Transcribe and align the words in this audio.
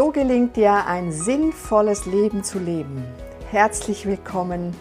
So 0.00 0.12
gelingt 0.12 0.56
dir 0.56 0.86
ein 0.86 1.12
sinnvolles 1.12 2.06
Leben 2.06 2.42
zu 2.42 2.58
leben. 2.58 3.04
Herzlich 3.50 4.06
willkommen 4.06 4.74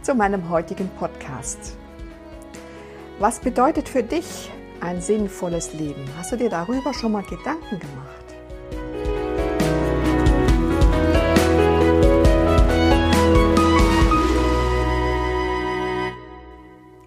zu 0.00 0.14
meinem 0.14 0.48
heutigen 0.48 0.88
Podcast. 0.98 1.76
Was 3.18 3.38
bedeutet 3.38 3.86
für 3.86 4.02
dich 4.02 4.50
ein 4.80 5.02
sinnvolles 5.02 5.74
Leben? 5.74 6.02
Hast 6.16 6.32
du 6.32 6.38
dir 6.38 6.48
darüber 6.48 6.94
schon 6.94 7.12
mal 7.12 7.22
Gedanken 7.22 7.80
gemacht? 7.80 8.24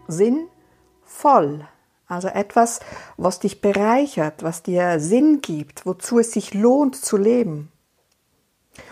Sinnvoll 0.07 1.67
also 2.07 2.27
etwas, 2.27 2.79
was 3.17 3.39
dich 3.39 3.61
bereichert, 3.61 4.43
was 4.43 4.63
dir 4.63 4.99
Sinn 4.99 5.41
gibt, 5.41 5.85
wozu 5.85 6.19
es 6.19 6.31
sich 6.31 6.53
lohnt 6.53 6.95
zu 6.95 7.17
leben. 7.17 7.71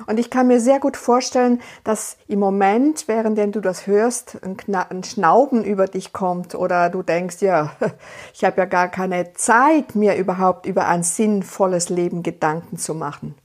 Und 0.07 0.19
ich 0.19 0.29
kann 0.29 0.47
mir 0.47 0.59
sehr 0.59 0.79
gut 0.79 0.97
vorstellen, 0.97 1.61
dass 1.83 2.17
im 2.27 2.39
Moment, 2.39 3.07
während 3.07 3.37
du 3.55 3.59
das 3.59 3.85
hörst, 3.87 4.39
ein, 4.41 5.03
Schnauben 5.03 5.63
über 5.63 5.87
dich 5.87 6.13
kommt 6.13 6.55
oder 6.55 6.89
du 6.89 7.03
denkst, 7.03 7.41
ja, 7.41 7.73
ich 8.33 8.43
habe 8.43 8.61
ja 8.61 8.65
gar 8.65 8.87
keine 8.87 9.33
Zeit, 9.33 9.95
mir 9.95 10.15
überhaupt 10.15 10.65
über 10.65 10.87
ein 10.87 11.03
sinnvolles 11.03 11.89
Leben 11.89 12.23
Gedanken 12.23 12.77
zu 12.77 12.95
machen. 12.95 13.35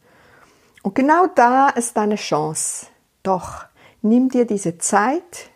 Und 0.83 0.95
genau 0.95 1.27
da 1.35 1.69
ist 1.71 1.97
deine 1.97 2.17
Chance. 2.17 2.87
Doch 3.23 3.65
nimm 4.01 4.29
dir 4.29 4.47
diese 4.47 4.79
Zeit, 4.79 5.51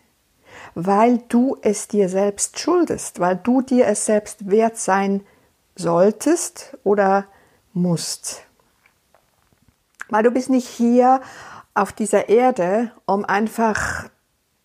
weil 0.74 1.18
du 1.28 1.56
es 1.62 1.88
dir 1.88 2.08
selbst 2.08 2.58
schuldest, 2.58 3.20
weil 3.20 3.36
du 3.36 3.62
dir 3.62 3.86
es 3.86 4.06
selbst 4.06 4.50
wert 4.50 4.76
sein 4.76 5.22
solltest 5.76 6.76
oder 6.84 7.26
musst. 7.72 8.44
Weil 10.08 10.22
du 10.22 10.30
bist 10.30 10.50
nicht 10.50 10.68
hier 10.68 11.20
auf 11.74 11.92
dieser 11.92 12.28
Erde, 12.28 12.92
um 13.06 13.24
einfach 13.24 14.10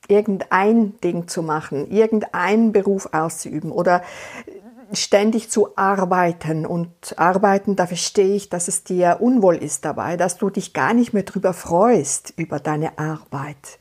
irgendein 0.07 0.99
Ding 1.01 1.27
zu 1.27 1.41
machen, 1.41 1.89
irgendeinen 1.89 2.71
Beruf 2.71 3.09
auszuüben 3.13 3.71
oder 3.71 4.03
ständig 4.93 5.49
zu 5.49 5.77
arbeiten. 5.77 6.65
Und 6.65 7.17
arbeiten, 7.17 7.75
da 7.75 7.87
verstehe 7.87 8.35
ich, 8.35 8.49
dass 8.49 8.67
es 8.67 8.83
dir 8.83 9.17
unwohl 9.19 9.55
ist 9.55 9.85
dabei, 9.85 10.17
dass 10.17 10.37
du 10.37 10.49
dich 10.49 10.73
gar 10.73 10.93
nicht 10.93 11.13
mehr 11.13 11.23
drüber 11.23 11.53
freust 11.53 12.33
über 12.37 12.59
deine 12.59 12.97
Arbeit. 12.97 13.79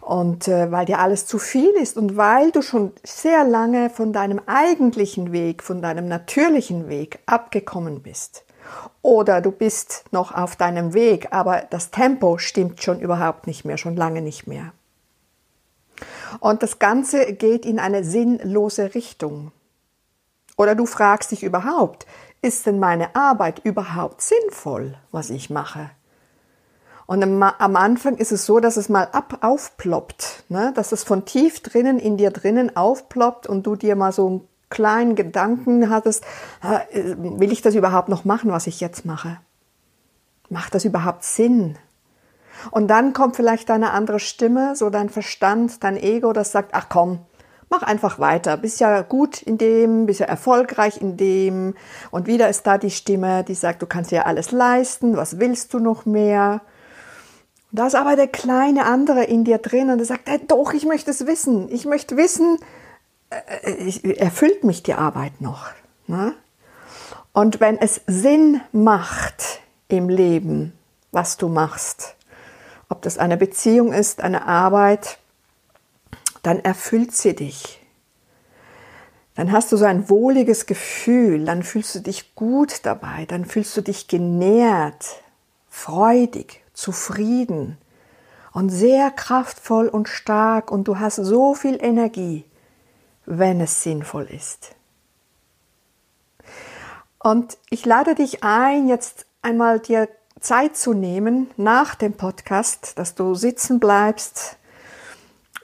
Und 0.00 0.48
äh, 0.48 0.72
weil 0.72 0.86
dir 0.86 0.98
alles 0.98 1.26
zu 1.26 1.38
viel 1.38 1.70
ist 1.70 1.96
und 1.96 2.16
weil 2.16 2.50
du 2.52 2.62
schon 2.62 2.92
sehr 3.04 3.44
lange 3.44 3.90
von 3.90 4.12
deinem 4.12 4.40
eigentlichen 4.46 5.32
Weg, 5.32 5.62
von 5.62 5.82
deinem 5.82 6.08
natürlichen 6.08 6.88
Weg 6.88 7.18
abgekommen 7.26 8.02
bist. 8.02 8.44
Oder 9.02 9.40
du 9.40 9.50
bist 9.50 10.04
noch 10.10 10.34
auf 10.34 10.56
deinem 10.56 10.94
Weg, 10.94 11.28
aber 11.32 11.62
das 11.70 11.90
Tempo 11.90 12.38
stimmt 12.38 12.82
schon 12.82 13.00
überhaupt 13.00 13.46
nicht 13.46 13.64
mehr, 13.64 13.78
schon 13.78 13.96
lange 13.96 14.22
nicht 14.22 14.46
mehr. 14.46 14.72
Und 16.38 16.62
das 16.62 16.78
Ganze 16.78 17.32
geht 17.34 17.66
in 17.66 17.78
eine 17.78 18.04
sinnlose 18.04 18.94
Richtung. 18.94 19.52
Oder 20.56 20.74
du 20.74 20.86
fragst 20.86 21.30
dich 21.30 21.42
überhaupt, 21.42 22.06
ist 22.42 22.66
denn 22.66 22.78
meine 22.78 23.14
Arbeit 23.14 23.60
überhaupt 23.64 24.22
sinnvoll, 24.22 24.96
was 25.10 25.30
ich 25.30 25.50
mache? 25.50 25.90
Und 27.10 27.24
am 27.24 27.74
Anfang 27.74 28.18
ist 28.18 28.30
es 28.30 28.46
so, 28.46 28.60
dass 28.60 28.76
es 28.76 28.88
mal 28.88 29.08
ab 29.10 29.38
aufploppt, 29.40 30.44
ne? 30.48 30.72
dass 30.76 30.92
es 30.92 31.02
von 31.02 31.24
tief 31.24 31.58
drinnen 31.58 31.98
in 31.98 32.16
dir 32.16 32.30
drinnen 32.30 32.76
aufploppt 32.76 33.48
und 33.48 33.66
du 33.66 33.74
dir 33.74 33.96
mal 33.96 34.12
so 34.12 34.28
einen 34.28 34.48
kleinen 34.68 35.16
Gedanken 35.16 35.90
hattest, 35.90 36.24
will 36.92 37.50
ich 37.50 37.62
das 37.62 37.74
überhaupt 37.74 38.08
noch 38.08 38.24
machen, 38.24 38.52
was 38.52 38.68
ich 38.68 38.78
jetzt 38.78 39.06
mache? 39.06 39.38
Macht 40.50 40.72
das 40.72 40.84
überhaupt 40.84 41.24
Sinn? 41.24 41.76
Und 42.70 42.86
dann 42.86 43.12
kommt 43.12 43.34
vielleicht 43.34 43.70
deine 43.70 43.90
andere 43.90 44.20
Stimme, 44.20 44.76
so 44.76 44.88
dein 44.88 45.08
Verstand, 45.08 45.82
dein 45.82 45.96
Ego, 45.96 46.32
das 46.32 46.52
sagt, 46.52 46.74
ach 46.74 46.86
komm, 46.88 47.18
mach 47.70 47.82
einfach 47.82 48.20
weiter, 48.20 48.56
bist 48.56 48.78
ja 48.78 49.02
gut 49.02 49.42
in 49.42 49.58
dem, 49.58 50.06
bist 50.06 50.20
ja 50.20 50.26
erfolgreich 50.26 51.00
in 51.00 51.16
dem. 51.16 51.74
Und 52.12 52.28
wieder 52.28 52.48
ist 52.48 52.68
da 52.68 52.78
die 52.78 52.92
Stimme, 52.92 53.42
die 53.42 53.54
sagt, 53.54 53.82
du 53.82 53.86
kannst 53.86 54.12
ja 54.12 54.26
alles 54.26 54.52
leisten, 54.52 55.16
was 55.16 55.40
willst 55.40 55.74
du 55.74 55.80
noch 55.80 56.06
mehr? 56.06 56.60
Da 57.72 57.86
ist 57.86 57.94
aber 57.94 58.16
der 58.16 58.28
kleine 58.28 58.84
andere 58.86 59.24
in 59.24 59.44
dir 59.44 59.58
drin 59.58 59.90
und 59.90 59.98
der 59.98 60.06
sagt, 60.06 60.28
hey, 60.28 60.40
doch, 60.46 60.72
ich 60.72 60.84
möchte 60.86 61.10
es 61.10 61.26
wissen. 61.26 61.70
Ich 61.70 61.84
möchte 61.84 62.16
wissen, 62.16 62.58
äh, 63.30 64.14
erfüllt 64.14 64.64
mich 64.64 64.82
die 64.82 64.94
Arbeit 64.94 65.40
noch. 65.40 65.68
Ne? 66.06 66.34
Und 67.32 67.60
wenn 67.60 67.78
es 67.78 68.00
Sinn 68.06 68.60
macht 68.72 69.60
im 69.88 70.08
Leben, 70.08 70.72
was 71.12 71.36
du 71.36 71.48
machst, 71.48 72.16
ob 72.88 73.02
das 73.02 73.18
eine 73.18 73.36
Beziehung 73.36 73.92
ist, 73.92 74.20
eine 74.20 74.46
Arbeit, 74.46 75.18
dann 76.42 76.58
erfüllt 76.58 77.14
sie 77.14 77.36
dich. 77.36 77.80
Dann 79.36 79.52
hast 79.52 79.70
du 79.70 79.76
so 79.76 79.84
ein 79.84 80.10
wohliges 80.10 80.66
Gefühl, 80.66 81.44
dann 81.44 81.62
fühlst 81.62 81.94
du 81.94 82.00
dich 82.00 82.34
gut 82.34 82.84
dabei, 82.84 83.26
dann 83.26 83.44
fühlst 83.44 83.76
du 83.76 83.80
dich 83.80 84.08
genährt, 84.08 85.22
freudig, 85.68 86.62
zufrieden 86.80 87.78
und 88.52 88.70
sehr 88.70 89.10
kraftvoll 89.10 89.88
und 89.88 90.08
stark 90.08 90.72
und 90.72 90.88
du 90.88 90.98
hast 90.98 91.16
so 91.16 91.54
viel 91.54 91.78
Energie, 91.80 92.44
wenn 93.26 93.60
es 93.60 93.82
sinnvoll 93.82 94.24
ist. 94.24 94.74
Und 97.22 97.58
ich 97.68 97.84
lade 97.84 98.14
dich 98.14 98.42
ein, 98.42 98.88
jetzt 98.88 99.26
einmal 99.42 99.78
dir 99.78 100.08
Zeit 100.40 100.76
zu 100.76 100.94
nehmen 100.94 101.50
nach 101.58 101.94
dem 101.94 102.14
Podcast, 102.14 102.98
dass 102.98 103.14
du 103.14 103.34
sitzen 103.34 103.78
bleibst 103.78 104.56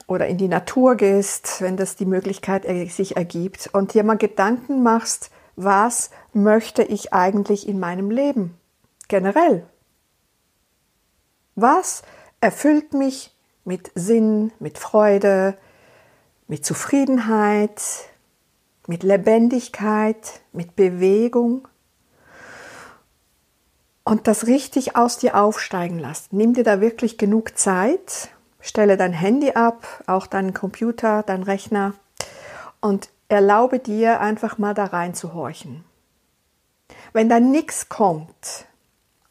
oder 0.05 0.27
in 0.27 0.37
die 0.37 0.47
Natur 0.47 0.95
gehst, 0.95 1.61
wenn 1.61 1.75
das 1.75 1.95
die 1.95 2.05
Möglichkeit 2.05 2.63
sich 2.91 3.17
ergibt 3.17 3.71
und 3.73 3.95
dir 3.95 4.03
mal 4.03 4.17
Gedanken 4.17 4.83
machst, 4.83 5.31
was 5.55 6.11
möchte 6.31 6.83
ich 6.83 7.11
eigentlich 7.11 7.67
in 7.67 7.79
meinem 7.79 8.11
Leben 8.11 8.55
generell 9.07 9.67
was 11.57 12.03
erfüllt 12.39 12.93
mich 12.93 13.35
mit 13.65 13.91
Sinn, 13.95 14.51
mit 14.59 14.77
Freude, 14.77 15.57
mit 16.47 16.63
Zufriedenheit, 16.63 17.81
mit 18.87 19.03
Lebendigkeit, 19.03 20.39
mit 20.53 20.75
Bewegung? 20.75 21.67
Und 24.03 24.27
das 24.27 24.47
richtig 24.47 24.95
aus 24.95 25.17
dir 25.17 25.35
aufsteigen 25.35 25.99
lassen. 25.99 26.37
Nimm 26.37 26.53
dir 26.53 26.63
da 26.63 26.79
wirklich 26.79 27.17
genug 27.17 27.57
Zeit, 27.57 28.29
stelle 28.61 28.95
dein 28.95 29.11
Handy 29.11 29.51
ab, 29.51 30.03
auch 30.07 30.27
deinen 30.27 30.53
Computer, 30.53 31.23
deinen 31.23 31.43
Rechner 31.43 31.93
und 32.79 33.09
erlaube 33.29 33.79
dir 33.79 34.21
einfach 34.21 34.57
mal 34.59 34.73
da 34.73 34.85
reinzuhorchen. 34.85 35.83
Wenn 37.13 37.29
da 37.29 37.39
nichts 37.39 37.89
kommt, 37.89 38.67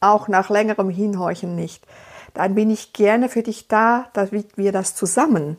auch 0.00 0.28
nach 0.28 0.50
längerem 0.50 0.90
Hinhorchen 0.90 1.54
nicht, 1.54 1.86
dann 2.36 2.54
bin 2.54 2.70
ich 2.70 2.92
gerne 2.92 3.28
für 3.28 3.42
dich 3.42 3.66
da, 3.66 4.10
damit 4.12 4.58
wir 4.58 4.70
das 4.70 4.94
zusammen 4.94 5.56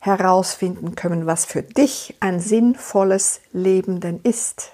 herausfinden 0.00 0.94
können, 0.94 1.26
was 1.26 1.44
für 1.44 1.62
dich 1.62 2.16
ein 2.20 2.40
sinnvolles 2.40 3.40
Leben 3.52 4.00
denn 4.00 4.20
ist. 4.22 4.72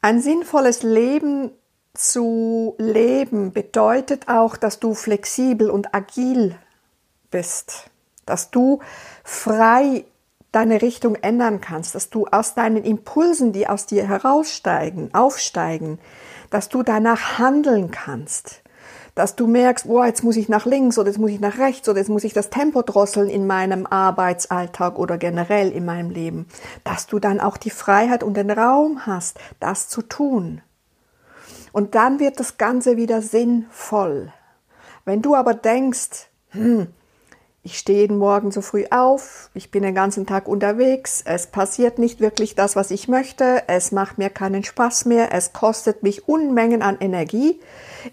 Ein 0.00 0.20
sinnvolles 0.20 0.82
Leben 0.82 1.50
zu 1.94 2.74
leben 2.78 3.52
bedeutet 3.52 4.28
auch, 4.28 4.56
dass 4.56 4.80
du 4.80 4.94
flexibel 4.94 5.70
und 5.70 5.94
agil 5.94 6.56
bist, 7.30 7.90
dass 8.26 8.50
du 8.50 8.80
frei 9.22 10.04
deine 10.52 10.82
Richtung 10.82 11.16
ändern 11.16 11.60
kannst, 11.60 11.94
dass 11.94 12.10
du 12.10 12.26
aus 12.26 12.54
deinen 12.54 12.84
Impulsen, 12.84 13.52
die 13.52 13.68
aus 13.68 13.86
dir 13.86 14.06
heraussteigen, 14.06 15.12
aufsteigen, 15.14 15.98
dass 16.50 16.68
du 16.68 16.82
danach 16.82 17.38
handeln 17.38 17.90
kannst, 17.90 18.62
dass 19.14 19.36
du 19.36 19.46
merkst, 19.46 19.86
boah, 19.86 20.06
jetzt 20.06 20.24
muss 20.24 20.36
ich 20.36 20.48
nach 20.48 20.66
links 20.66 20.98
oder 20.98 21.08
jetzt 21.08 21.18
muss 21.18 21.30
ich 21.30 21.40
nach 21.40 21.58
rechts 21.58 21.88
oder 21.88 21.98
jetzt 21.98 22.08
muss 22.08 22.24
ich 22.24 22.32
das 22.32 22.50
Tempo 22.50 22.82
drosseln 22.82 23.28
in 23.28 23.46
meinem 23.46 23.86
Arbeitsalltag 23.86 24.98
oder 24.98 25.18
generell 25.18 25.70
in 25.70 25.84
meinem 25.84 26.10
Leben, 26.10 26.46
dass 26.82 27.06
du 27.06 27.18
dann 27.18 27.40
auch 27.40 27.56
die 27.56 27.70
Freiheit 27.70 28.22
und 28.22 28.36
den 28.36 28.50
Raum 28.50 29.06
hast, 29.06 29.38
das 29.60 29.88
zu 29.88 30.02
tun. 30.02 30.62
Und 31.72 31.94
dann 31.94 32.20
wird 32.20 32.40
das 32.40 32.56
Ganze 32.56 32.96
wieder 32.96 33.22
sinnvoll. 33.22 34.32
Wenn 35.04 35.22
du 35.22 35.34
aber 35.34 35.54
denkst, 35.54 36.28
hm, 36.50 36.88
ich 37.64 37.78
stehe 37.78 38.00
jeden 38.00 38.18
Morgen 38.18 38.50
so 38.50 38.60
früh 38.60 38.84
auf, 38.90 39.50
ich 39.54 39.70
bin 39.70 39.82
den 39.82 39.94
ganzen 39.94 40.26
Tag 40.26 40.48
unterwegs, 40.48 41.22
es 41.24 41.46
passiert 41.46 41.98
nicht 41.98 42.20
wirklich 42.20 42.54
das, 42.54 42.76
was 42.76 42.90
ich 42.90 43.08
möchte, 43.08 43.62
es 43.68 43.90
macht 43.90 44.18
mir 44.18 44.28
keinen 44.28 44.62
Spaß 44.62 45.06
mehr, 45.06 45.32
es 45.32 45.54
kostet 45.54 46.02
mich 46.02 46.28
Unmengen 46.28 46.82
an 46.82 46.98
Energie, 47.00 47.58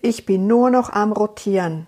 ich 0.02 0.26
bin 0.26 0.48
nur 0.48 0.70
noch 0.70 0.90
am 0.90 1.12
Rotieren. 1.12 1.86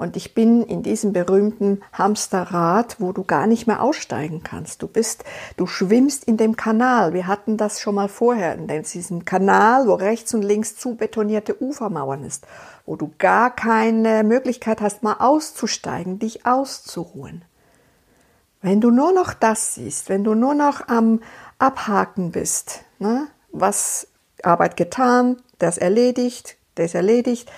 Und 0.00 0.16
ich 0.16 0.32
bin 0.32 0.62
in 0.62 0.82
diesem 0.82 1.12
berühmten 1.12 1.82
Hamsterrad, 1.92 2.96
wo 3.00 3.12
du 3.12 3.22
gar 3.22 3.46
nicht 3.46 3.66
mehr 3.66 3.82
aussteigen 3.82 4.42
kannst. 4.42 4.80
Du 4.80 4.88
bist, 4.88 5.24
du 5.58 5.66
schwimmst 5.66 6.24
in 6.24 6.38
dem 6.38 6.56
Kanal. 6.56 7.12
Wir 7.12 7.26
hatten 7.26 7.58
das 7.58 7.82
schon 7.82 7.96
mal 7.96 8.08
vorher, 8.08 8.54
in 8.54 8.66
diesem 8.66 9.26
Kanal, 9.26 9.86
wo 9.86 9.92
rechts 9.92 10.32
und 10.32 10.40
links 10.40 10.74
zu 10.74 10.94
betonierte 10.94 11.62
Ufermauern 11.62 12.24
ist, 12.24 12.46
wo 12.86 12.96
du 12.96 13.12
gar 13.18 13.54
keine 13.54 14.24
Möglichkeit 14.24 14.80
hast, 14.80 15.02
mal 15.02 15.16
auszusteigen, 15.18 16.18
dich 16.18 16.46
auszuruhen. 16.46 17.44
Wenn 18.62 18.80
du 18.80 18.90
nur 18.90 19.12
noch 19.12 19.34
das 19.34 19.74
siehst, 19.74 20.08
wenn 20.08 20.24
du 20.24 20.34
nur 20.34 20.54
noch 20.54 20.88
am 20.88 21.20
Abhaken 21.58 22.32
bist, 22.32 22.84
ne, 23.00 23.26
was 23.52 24.06
Arbeit 24.42 24.78
getan, 24.78 25.42
das 25.58 25.76
erledigt, 25.76 26.56
das 26.76 26.94
erledigt, 26.94 27.52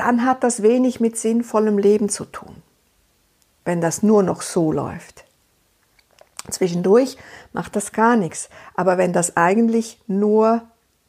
dann 0.00 0.24
hat 0.24 0.42
das 0.44 0.62
wenig 0.62 0.98
mit 0.98 1.18
sinnvollem 1.18 1.76
Leben 1.76 2.08
zu 2.08 2.24
tun, 2.24 2.62
wenn 3.66 3.82
das 3.82 4.02
nur 4.02 4.22
noch 4.22 4.40
so 4.40 4.72
läuft. 4.72 5.24
Zwischendurch 6.48 7.18
macht 7.52 7.76
das 7.76 7.92
gar 7.92 8.16
nichts, 8.16 8.48
aber 8.74 8.96
wenn 8.96 9.12
das 9.12 9.36
eigentlich 9.36 10.00
nur 10.06 10.62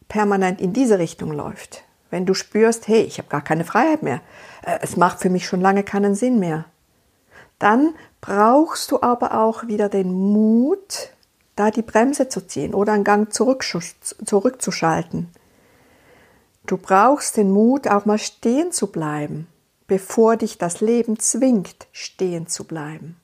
permanent 0.09 0.59
in 0.59 0.73
diese 0.73 0.99
Richtung 0.99 1.31
läuft, 1.31 1.85
wenn 2.09 2.25
du 2.25 2.33
spürst, 2.33 2.89
hey, 2.89 3.01
ich 3.03 3.17
habe 3.17 3.29
gar 3.29 3.41
keine 3.41 3.63
Freiheit 3.63 4.03
mehr, 4.03 4.19
äh, 4.65 4.79
es 4.81 4.97
macht 4.97 5.21
für 5.21 5.29
mich 5.29 5.47
schon 5.47 5.61
lange 5.61 5.83
keinen 5.83 6.13
Sinn 6.13 6.37
mehr, 6.37 6.65
dann 7.59 7.93
brauchst 8.19 8.91
du 8.91 9.01
aber 9.01 9.39
auch 9.39 9.67
wieder 9.67 9.87
den 9.87 10.11
Mut, 10.11 11.11
da 11.55 11.71
die 11.71 11.81
Bremse 11.81 12.27
zu 12.27 12.45
ziehen 12.45 12.73
oder 12.73 12.91
einen 12.91 13.05
Gang 13.05 13.31
zurück, 13.31 13.63
zurückzuschalten. 13.63 15.29
Du 16.65 16.77
brauchst 16.77 17.37
den 17.37 17.51
Mut, 17.51 17.87
auch 17.87 18.05
mal 18.05 18.17
stehen 18.17 18.71
zu 18.71 18.87
bleiben, 18.87 19.47
bevor 19.87 20.37
dich 20.37 20.57
das 20.57 20.81
Leben 20.81 21.19
zwingt, 21.19 21.87
stehen 21.91 22.47
zu 22.47 22.63
bleiben. 22.63 23.17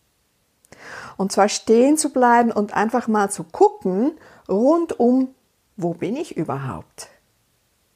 Und 1.18 1.31
zwar 1.31 1.50
stehen 1.50 1.98
zu 1.98 2.10
bleiben 2.10 2.51
und 2.51 2.74
einfach 2.74 3.07
mal 3.07 3.30
zu 3.30 3.44
gucken, 3.44 4.12
rundum, 4.48 5.30
wo 5.75 5.94
bin 5.94 6.16
ich 6.16 6.38
überhaupt? 6.38 7.10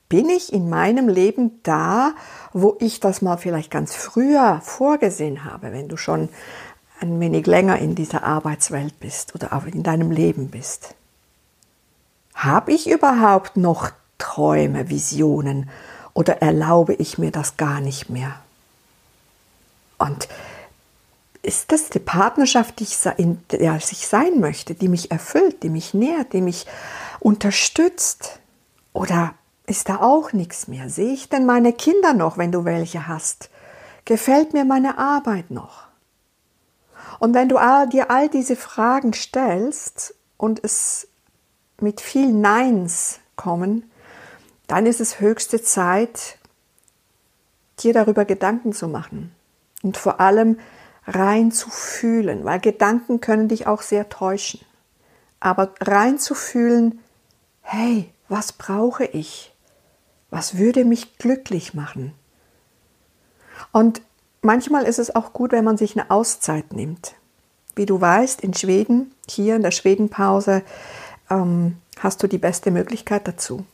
Bin 0.09 0.29
ich 0.29 0.51
in 0.51 0.69
meinem 0.69 1.07
Leben 1.07 1.61
da, 1.63 2.13
wo 2.51 2.75
ich 2.79 2.99
das 2.99 3.21
mal 3.21 3.37
vielleicht 3.37 3.71
ganz 3.71 3.95
früher 3.95 4.59
vorgesehen 4.61 5.45
habe, 5.45 5.71
wenn 5.71 5.87
du 5.87 5.97
schon 5.97 6.29
ein 6.99 7.19
wenig 7.19 7.47
länger 7.47 7.79
in 7.79 7.95
dieser 7.95 8.23
Arbeitswelt 8.23 8.99
bist 8.99 9.33
oder 9.35 9.53
auch 9.53 9.65
in 9.65 9.83
deinem 9.83 10.11
Leben 10.11 10.49
bist? 10.49 10.95
Habe 12.35 12.73
ich 12.73 12.89
überhaupt 12.89 13.55
noch 13.57 13.91
Träume, 14.21 14.89
Visionen 14.89 15.69
oder 16.13 16.41
erlaube 16.41 16.93
ich 16.93 17.17
mir 17.17 17.31
das 17.31 17.57
gar 17.57 17.81
nicht 17.81 18.09
mehr? 18.09 18.35
Und 19.97 20.27
ist 21.41 21.71
das 21.71 21.89
die 21.89 21.99
Partnerschaft, 21.99 22.79
die 22.79 22.83
ich, 22.83 22.97
in 23.17 23.43
der 23.49 23.75
ich 23.75 24.07
sein 24.07 24.39
möchte, 24.39 24.75
die 24.75 24.87
mich 24.87 25.09
erfüllt, 25.09 25.63
die 25.63 25.69
mich 25.69 25.95
nährt, 25.95 26.33
die 26.33 26.41
mich 26.41 26.67
unterstützt? 27.19 28.39
Oder 28.93 29.33
ist 29.65 29.89
da 29.89 29.97
auch 29.97 30.33
nichts 30.33 30.67
mehr? 30.67 30.89
Sehe 30.89 31.13
ich 31.13 31.29
denn 31.29 31.45
meine 31.47 31.73
Kinder 31.73 32.13
noch, 32.13 32.37
wenn 32.37 32.51
du 32.51 32.63
welche 32.63 33.07
hast? 33.07 33.49
Gefällt 34.05 34.53
mir 34.53 34.65
meine 34.65 34.99
Arbeit 34.99 35.49
noch? 35.49 35.87
Und 37.19 37.33
wenn 37.33 37.49
du 37.49 37.57
dir 37.91 38.11
all 38.11 38.29
diese 38.29 38.55
Fragen 38.55 39.13
stellst 39.13 40.13
und 40.37 40.63
es 40.63 41.07
mit 41.79 42.01
viel 42.01 42.31
Neins 42.31 43.19
kommen, 43.35 43.90
dann 44.71 44.85
ist 44.85 45.01
es 45.01 45.19
höchste 45.19 45.61
Zeit, 45.61 46.37
dir 47.79 47.91
darüber 47.91 48.23
Gedanken 48.23 48.71
zu 48.71 48.87
machen 48.87 49.35
und 49.83 49.97
vor 49.97 50.21
allem 50.21 50.59
rein 51.05 51.51
zu 51.51 51.69
fühlen, 51.69 52.45
weil 52.45 52.61
Gedanken 52.61 53.19
können 53.19 53.49
dich 53.49 53.67
auch 53.67 53.81
sehr 53.81 54.07
täuschen. 54.07 54.61
Aber 55.41 55.73
rein 55.81 56.19
zu 56.19 56.35
fühlen, 56.35 57.01
hey, 57.59 58.13
was 58.29 58.53
brauche 58.53 59.03
ich? 59.03 59.53
Was 60.29 60.57
würde 60.57 60.85
mich 60.85 61.17
glücklich 61.17 61.73
machen? 61.73 62.13
Und 63.73 64.01
manchmal 64.41 64.85
ist 64.85 64.99
es 64.99 65.13
auch 65.13 65.33
gut, 65.33 65.51
wenn 65.51 65.65
man 65.65 65.75
sich 65.75 65.99
eine 65.99 66.09
Auszeit 66.09 66.71
nimmt. 66.71 67.15
Wie 67.75 67.85
du 67.85 67.99
weißt, 67.99 68.39
in 68.39 68.53
Schweden, 68.53 69.13
hier 69.27 69.57
in 69.57 69.63
der 69.63 69.71
Schwedenpause, 69.71 70.63
ähm, 71.29 71.75
hast 71.99 72.23
du 72.23 72.27
die 72.27 72.37
beste 72.37 72.71
Möglichkeit 72.71 73.27
dazu. 73.27 73.65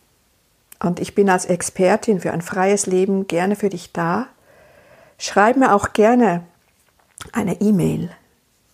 Und 0.80 1.00
ich 1.00 1.16
bin 1.16 1.30
als 1.30 1.46
Expertin 1.46 2.20
für 2.20 2.32
ein 2.32 2.42
freies 2.42 2.86
Leben 2.86 3.28
gerne 3.28 3.56
für 3.56 3.70
dich 3.70 3.94
da. 3.94 4.28
Schreib 5.18 5.58
mir 5.58 5.74
auch 5.74 5.94
gerne 5.94 6.44
eine 7.34 7.60
E-Mail, 7.62 8.12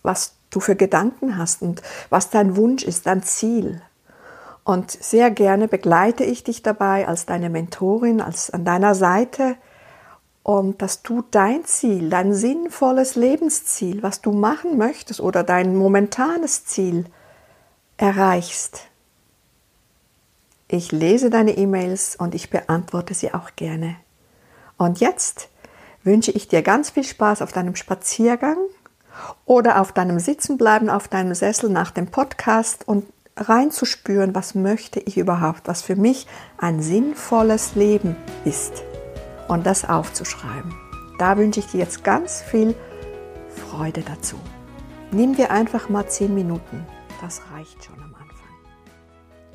was 0.02 0.34
du 0.50 0.60
für 0.60 0.76
Gedanken 0.76 1.38
hast 1.38 1.62
und 1.62 1.82
was 2.10 2.30
dein 2.30 2.56
Wunsch 2.56 2.84
ist, 2.84 3.06
dein 3.06 3.22
Ziel. 3.22 3.80
Und 4.64 4.90
sehr 4.90 5.30
gerne 5.30 5.68
begleite 5.68 6.24
ich 6.24 6.44
dich 6.44 6.62
dabei 6.62 7.06
als 7.06 7.26
deine 7.26 7.50
Mentorin, 7.50 8.20
als 8.20 8.50
an 8.50 8.64
deiner 8.64 8.94
Seite 8.94 9.56
und 10.42 10.82
dass 10.82 11.02
du 11.02 11.22
dein 11.30 11.64
Ziel, 11.64 12.10
dein 12.10 12.34
sinnvolles 12.34 13.14
Lebensziel, 13.14 14.02
was 14.02 14.20
du 14.20 14.32
machen 14.32 14.76
möchtest 14.78 15.20
oder 15.20 15.42
dein 15.42 15.76
momentanes 15.76 16.64
Ziel 16.66 17.06
erreichst. 17.96 18.88
Ich 20.74 20.90
lese 20.90 21.30
deine 21.30 21.56
E-Mails 21.56 22.16
und 22.16 22.34
ich 22.34 22.50
beantworte 22.50 23.14
sie 23.14 23.32
auch 23.32 23.50
gerne. 23.54 23.94
Und 24.76 24.98
jetzt 24.98 25.48
wünsche 26.02 26.32
ich 26.32 26.48
dir 26.48 26.62
ganz 26.62 26.90
viel 26.90 27.04
Spaß 27.04 27.42
auf 27.42 27.52
deinem 27.52 27.76
Spaziergang 27.76 28.56
oder 29.44 29.80
auf 29.80 29.92
deinem 29.92 30.18
Sitzenbleiben 30.18 30.90
auf 30.90 31.06
deinem 31.06 31.32
Sessel 31.32 31.70
nach 31.70 31.92
dem 31.92 32.08
Podcast 32.08 32.88
und 32.88 33.04
reinzuspüren, 33.36 34.34
was 34.34 34.56
möchte 34.56 34.98
ich 34.98 35.16
überhaupt, 35.16 35.68
was 35.68 35.80
für 35.80 35.94
mich 35.94 36.26
ein 36.58 36.82
sinnvolles 36.82 37.76
Leben 37.76 38.16
ist 38.44 38.82
und 39.46 39.66
das 39.66 39.88
aufzuschreiben. 39.88 40.74
Da 41.20 41.38
wünsche 41.38 41.60
ich 41.60 41.68
dir 41.68 41.78
jetzt 41.78 42.02
ganz 42.02 42.42
viel 42.42 42.74
Freude 43.70 44.02
dazu. 44.02 44.34
Nimm 45.12 45.36
dir 45.36 45.52
einfach 45.52 45.88
mal 45.88 46.08
zehn 46.08 46.34
Minuten, 46.34 46.84
das 47.20 47.42
reicht 47.54 47.84
schon 47.84 47.94
am 47.94 48.06
Anfang. 48.06 48.23